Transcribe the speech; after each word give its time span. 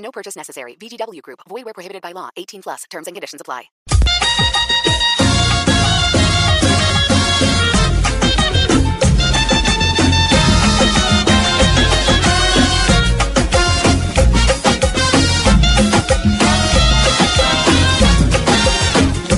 No 0.00 0.10
purchase 0.10 0.36
necessary. 0.36 0.76
VGW 0.76 1.22
Group. 1.22 1.40
Void 1.48 1.64
where 1.64 1.74
prohibited 1.74 2.02
by 2.02 2.12
law. 2.12 2.30
18 2.36 2.62
plus. 2.62 2.84
Terms 2.90 3.06
and 3.06 3.14
conditions 3.14 3.40
apply. 3.40 3.70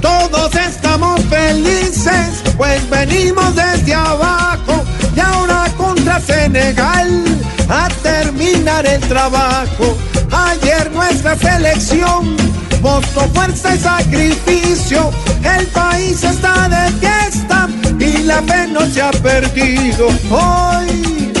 Todos 0.00 0.54
estamos 0.54 1.20
felices, 1.24 2.42
pues 2.56 2.88
venimos 2.88 3.54
desde 3.54 3.94
abajo 3.94 4.84
y 5.14 5.20
ahora 5.20 5.66
contra 5.76 6.20
Senegal 6.20 7.24
a 7.68 7.88
terminar 8.02 8.86
el 8.86 9.00
trabajo. 9.08 10.07
Ayer 10.30 10.90
nuestra 10.92 11.36
selección 11.36 12.36
mostró 12.80 13.22
fuerza 13.34 13.74
y 13.74 13.78
sacrificio. 13.78 15.10
El 15.42 15.66
país 15.68 16.22
está 16.22 16.68
de 16.68 16.90
fiesta 16.98 17.68
y 17.98 18.22
la 18.24 18.42
fe 18.42 18.68
no 18.68 18.86
se 18.86 19.02
ha 19.02 19.10
perdido. 19.10 20.08
Hoy 20.30 21.32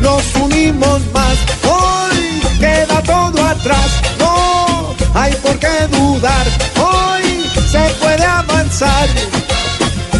nos 0.00 0.34
unimos 0.36 1.00
más, 1.12 1.36
hoy 1.64 2.40
queda 2.58 3.02
todo 3.02 3.44
atrás. 3.44 3.90
No 4.18 4.94
hay 5.14 5.34
por 5.36 5.58
qué 5.58 5.86
dudar, 5.90 6.46
hoy 6.76 7.50
se 7.70 7.94
puede 8.00 8.24
avanzar. 8.24 9.08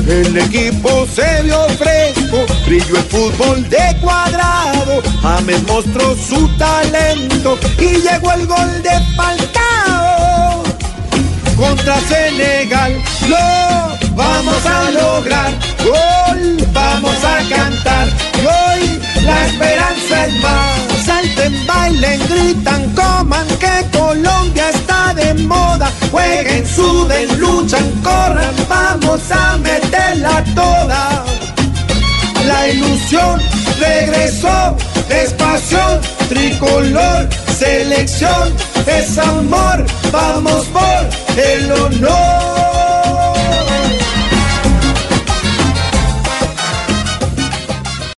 El 0.06 0.38
equipo 0.38 1.04
se 1.12 1.42
vio 1.42 1.66
fresco, 1.70 2.46
brilló 2.64 2.96
el 2.96 3.02
fútbol 3.04 3.68
de 3.68 3.96
cuadrado. 4.00 5.02
James 5.20 5.62
mostró 5.66 6.14
su 6.14 6.46
talento 6.56 7.58
y 7.76 7.96
llegó 8.02 8.32
el 8.32 8.46
gol 8.46 8.82
de 8.84 8.90
Falcao. 9.16 10.62
Contra 11.56 11.98
Senegal 12.02 13.02
lo 13.28 14.14
vamos 14.14 14.66
a 14.66 14.90
lograr. 14.92 15.52
Gol 15.84 16.56
vamos 16.72 17.16
a 17.24 17.48
cantar 17.48 18.06
hoy 18.36 19.00
la 19.24 19.46
esperanza 19.46 20.27
es 20.27 20.34
más. 20.40 21.04
Salten, 21.04 21.66
bailen, 21.66 22.20
gritan, 22.28 22.94
coman 22.94 23.48
que 23.58 23.98
Colombia 23.98 24.70
está 24.70 25.12
de 25.14 25.34
moda. 25.34 25.90
Jueguen, 26.12 26.64
suden, 26.64 27.40
luchan, 27.40 27.90
corran, 28.02 28.54
vamos 28.68 29.20
a 29.32 29.56
toda. 29.56 29.86
Ilusión 32.72 33.41
regresó, 33.78 34.77
es 35.09 35.33
pasión, 35.34 36.00
tricolor, 36.28 37.28
selección, 37.56 38.53
es 38.86 39.19
amor, 39.19 39.84